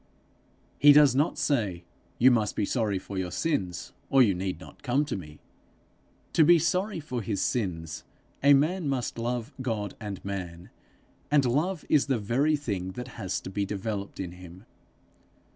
He 0.79 0.93
does 0.93 1.13
not 1.15 1.37
say, 1.37 1.83
'You 2.17 2.31
must 2.31 2.55
be 2.55 2.65
sorry 2.65 2.97
for 2.97 3.19
your 3.19 3.29
sins, 3.29 3.93
or 4.09 4.23
you 4.23 4.33
need 4.33 4.59
not 4.59 4.81
come 4.81 5.05
to 5.05 5.15
me:' 5.15 5.37
to 6.33 6.43
be 6.43 6.57
sorry 6.57 6.99
for 6.99 7.21
his 7.21 7.39
sins 7.39 8.03
a 8.41 8.55
man 8.55 8.89
must 8.89 9.19
love 9.19 9.53
God 9.61 9.93
and 9.99 10.25
man, 10.25 10.71
and 11.29 11.45
love 11.45 11.85
is 11.87 12.07
the 12.07 12.17
very 12.17 12.55
thing 12.55 12.93
that 12.93 13.09
has 13.09 13.39
to 13.41 13.51
be 13.51 13.63
developed 13.63 14.19
in 14.19 14.31
him. 14.31 14.65